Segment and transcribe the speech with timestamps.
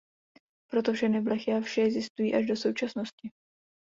[0.71, 3.29] Proto všechny blechy a vši existují až do současnosti.